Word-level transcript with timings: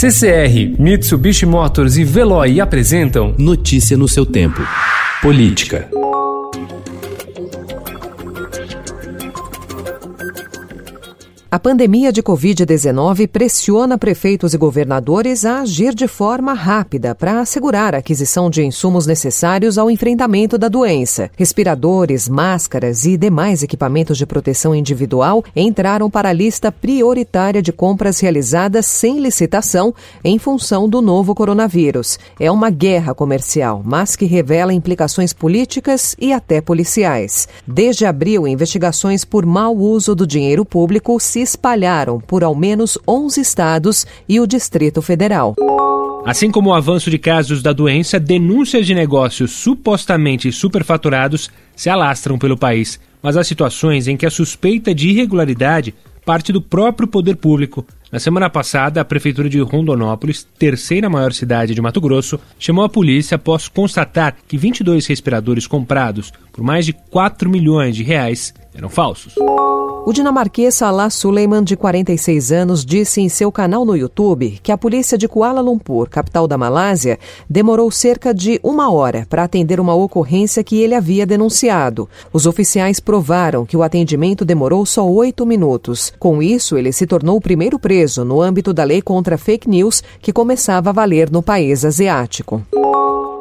CCR, 0.00 0.78
Mitsubishi 0.78 1.44
Motors 1.44 1.96
e 1.96 2.04
Veloy 2.04 2.60
apresentam 2.60 3.34
Notícia 3.36 3.96
no 3.96 4.06
seu 4.06 4.24
tempo. 4.24 4.62
Política. 5.20 5.88
A 11.50 11.58
pandemia 11.58 12.12
de 12.12 12.22
Covid-19 12.22 13.26
pressiona 13.26 13.96
prefeitos 13.96 14.52
e 14.52 14.58
governadores 14.58 15.46
a 15.46 15.62
agir 15.62 15.94
de 15.94 16.06
forma 16.06 16.52
rápida 16.52 17.14
para 17.14 17.40
assegurar 17.40 17.94
a 17.94 17.98
aquisição 17.98 18.50
de 18.50 18.62
insumos 18.62 19.06
necessários 19.06 19.78
ao 19.78 19.90
enfrentamento 19.90 20.58
da 20.58 20.68
doença. 20.68 21.30
Respiradores, 21.38 22.28
máscaras 22.28 23.06
e 23.06 23.16
demais 23.16 23.62
equipamentos 23.62 24.18
de 24.18 24.26
proteção 24.26 24.74
individual 24.74 25.42
entraram 25.56 26.10
para 26.10 26.28
a 26.28 26.34
lista 26.34 26.70
prioritária 26.70 27.62
de 27.62 27.72
compras 27.72 28.20
realizadas 28.20 28.84
sem 28.84 29.18
licitação 29.18 29.94
em 30.22 30.38
função 30.38 30.86
do 30.86 31.00
novo 31.00 31.34
coronavírus. 31.34 32.18
É 32.38 32.50
uma 32.50 32.68
guerra 32.68 33.14
comercial, 33.14 33.80
mas 33.82 34.16
que 34.16 34.26
revela 34.26 34.74
implicações 34.74 35.32
políticas 35.32 36.14
e 36.20 36.30
até 36.30 36.60
policiais. 36.60 37.48
Desde 37.66 38.04
abril, 38.04 38.46
investigações 38.46 39.24
por 39.24 39.46
mau 39.46 39.74
uso 39.74 40.14
do 40.14 40.26
dinheiro 40.26 40.62
público 40.62 41.18
se 41.18 41.37
se 41.38 41.42
espalharam 41.42 42.20
por 42.20 42.42
ao 42.42 42.54
menos 42.54 42.98
11 43.06 43.40
estados 43.40 44.06
e 44.28 44.40
o 44.40 44.46
Distrito 44.46 45.00
Federal. 45.00 45.54
Assim 46.26 46.50
como 46.50 46.70
o 46.70 46.74
avanço 46.74 47.10
de 47.10 47.18
casos 47.18 47.62
da 47.62 47.72
doença, 47.72 48.18
denúncias 48.18 48.86
de 48.86 48.94
negócios 48.94 49.52
supostamente 49.52 50.50
superfaturados 50.50 51.48
se 51.76 51.88
alastram 51.88 52.38
pelo 52.38 52.56
país. 52.56 52.98
Mas 53.22 53.36
há 53.36 53.44
situações 53.44 54.08
em 54.08 54.16
que 54.16 54.26
a 54.26 54.30
suspeita 54.30 54.94
de 54.94 55.10
irregularidade 55.10 55.94
parte 56.24 56.52
do 56.52 56.60
próprio 56.60 57.08
poder 57.08 57.36
público. 57.36 57.86
Na 58.12 58.18
semana 58.18 58.50
passada, 58.50 59.00
a 59.00 59.04
Prefeitura 59.04 59.48
de 59.48 59.60
Rondonópolis, 59.60 60.46
terceira 60.58 61.08
maior 61.08 61.32
cidade 61.32 61.74
de 61.74 61.80
Mato 61.80 62.00
Grosso, 62.00 62.38
chamou 62.58 62.84
a 62.84 62.88
polícia 62.88 63.36
após 63.36 63.68
constatar 63.68 64.36
que 64.46 64.58
22 64.58 65.06
respiradores 65.06 65.66
comprados 65.66 66.32
por 66.58 66.64
mais 66.64 66.84
de 66.84 66.92
4 66.92 67.48
milhões 67.48 67.94
de 67.94 68.02
reais 68.02 68.52
eram 68.74 68.88
falsos. 68.88 69.34
O 70.04 70.12
dinamarquês 70.12 70.74
Salah 70.74 71.08
Suleiman, 71.08 71.62
de 71.62 71.76
46 71.76 72.50
anos, 72.50 72.84
disse 72.84 73.20
em 73.20 73.28
seu 73.28 73.52
canal 73.52 73.84
no 73.84 73.96
YouTube 73.96 74.58
que 74.60 74.72
a 74.72 74.78
polícia 74.78 75.16
de 75.16 75.28
Kuala 75.28 75.60
Lumpur, 75.60 76.08
capital 76.08 76.48
da 76.48 76.58
Malásia, 76.58 77.16
demorou 77.48 77.88
cerca 77.92 78.34
de 78.34 78.58
uma 78.60 78.92
hora 78.92 79.24
para 79.30 79.44
atender 79.44 79.78
uma 79.78 79.94
ocorrência 79.94 80.64
que 80.64 80.80
ele 80.80 80.96
havia 80.96 81.24
denunciado. 81.24 82.08
Os 82.32 82.44
oficiais 82.44 82.98
provaram 82.98 83.64
que 83.64 83.76
o 83.76 83.82
atendimento 83.84 84.44
demorou 84.44 84.84
só 84.84 85.08
oito 85.08 85.46
minutos. 85.46 86.12
Com 86.18 86.42
isso, 86.42 86.76
ele 86.76 86.90
se 86.90 87.06
tornou 87.06 87.36
o 87.36 87.40
primeiro 87.40 87.78
preso 87.78 88.24
no 88.24 88.42
âmbito 88.42 88.72
da 88.72 88.82
lei 88.82 89.00
contra 89.00 89.38
fake 89.38 89.70
news 89.70 90.02
que 90.20 90.32
começava 90.32 90.90
a 90.90 90.92
valer 90.92 91.30
no 91.30 91.40
país 91.40 91.84
asiático. 91.84 92.60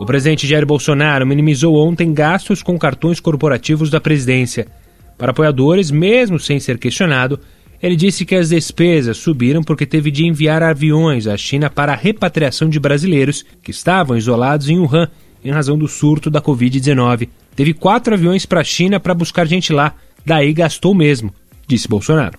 O 0.00 0.06
presidente 0.06 0.46
Jair 0.46 0.64
Bolsonaro 0.64 1.26
minimizou 1.26 1.76
ontem 1.76 2.14
gastos 2.14 2.62
com 2.62 2.78
cartões 2.78 3.18
corporativos 3.18 3.90
da 3.90 4.00
presidência. 4.00 4.68
Para 5.16 5.32
apoiadores, 5.32 5.90
mesmo 5.90 6.38
sem 6.38 6.60
ser 6.60 6.78
questionado, 6.78 7.40
ele 7.82 7.96
disse 7.96 8.24
que 8.24 8.34
as 8.34 8.50
despesas 8.50 9.16
subiram 9.16 9.62
porque 9.62 9.84
teve 9.84 10.10
de 10.10 10.24
enviar 10.24 10.62
aviões 10.62 11.26
à 11.26 11.36
China 11.36 11.68
para 11.68 11.92
a 11.92 11.96
repatriação 11.96 12.68
de 12.68 12.78
brasileiros 12.78 13.44
que 13.62 13.72
estavam 13.72 14.16
isolados 14.16 14.68
em 14.68 14.78
Wuhan 14.78 15.08
em 15.44 15.50
razão 15.50 15.76
do 15.76 15.88
surto 15.88 16.30
da 16.30 16.40
Covid-19. 16.40 17.28
Teve 17.56 17.74
quatro 17.74 18.14
aviões 18.14 18.46
para 18.46 18.60
a 18.60 18.64
China 18.64 19.00
para 19.00 19.14
buscar 19.14 19.46
gente 19.46 19.72
lá, 19.72 19.94
daí 20.24 20.52
gastou 20.52 20.94
mesmo, 20.94 21.32
disse 21.66 21.88
Bolsonaro. 21.88 22.36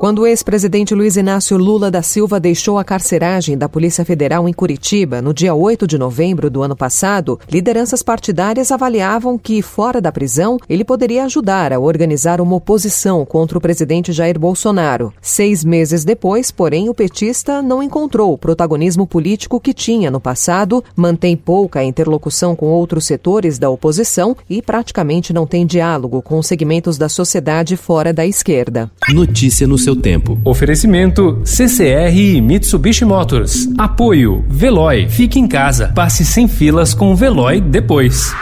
Quando 0.00 0.20
o 0.20 0.26
ex-presidente 0.26 0.94
Luiz 0.94 1.18
Inácio 1.18 1.58
Lula 1.58 1.90
da 1.90 2.00
Silva 2.00 2.40
deixou 2.40 2.78
a 2.78 2.84
carceragem 2.84 3.58
da 3.58 3.68
Polícia 3.68 4.02
Federal 4.02 4.48
em 4.48 4.52
Curitiba 4.54 5.20
no 5.20 5.34
dia 5.34 5.54
8 5.54 5.86
de 5.86 5.98
novembro 5.98 6.48
do 6.48 6.62
ano 6.62 6.74
passado, 6.74 7.38
lideranças 7.50 8.02
partidárias 8.02 8.72
avaliavam 8.72 9.36
que, 9.36 9.60
fora 9.60 10.00
da 10.00 10.10
prisão, 10.10 10.56
ele 10.70 10.84
poderia 10.84 11.26
ajudar 11.26 11.70
a 11.70 11.78
organizar 11.78 12.40
uma 12.40 12.56
oposição 12.56 13.26
contra 13.26 13.58
o 13.58 13.60
presidente 13.60 14.10
Jair 14.10 14.38
Bolsonaro. 14.38 15.12
Seis 15.20 15.62
meses 15.62 16.02
depois, 16.02 16.50
porém, 16.50 16.88
o 16.88 16.94
petista 16.94 17.60
não 17.60 17.82
encontrou 17.82 18.32
o 18.32 18.38
protagonismo 18.38 19.06
político 19.06 19.60
que 19.60 19.74
tinha 19.74 20.10
no 20.10 20.18
passado, 20.18 20.82
mantém 20.96 21.36
pouca 21.36 21.84
interlocução 21.84 22.56
com 22.56 22.68
outros 22.68 23.04
setores 23.04 23.58
da 23.58 23.68
oposição 23.68 24.34
e 24.48 24.62
praticamente 24.62 25.34
não 25.34 25.46
tem 25.46 25.66
diálogo 25.66 26.22
com 26.22 26.42
segmentos 26.42 26.96
da 26.96 27.10
sociedade 27.10 27.76
fora 27.76 28.14
da 28.14 28.26
esquerda. 28.26 28.90
Notícia 29.10 29.66
no 29.66 29.76
seu 29.76 29.89
seu 29.90 29.96
tempo. 29.96 30.38
Oferecimento 30.44 31.40
CCR 31.44 32.16
e 32.16 32.40
Mitsubishi 32.40 33.04
Motors. 33.04 33.68
Apoio 33.76 34.44
Veloy. 34.48 35.08
Fique 35.08 35.38
em 35.38 35.48
casa. 35.48 35.88
Passe 35.94 36.24
sem 36.24 36.46
filas 36.46 36.94
com 36.94 37.12
o 37.12 37.16
Veloy 37.16 37.60
depois. 37.60 38.32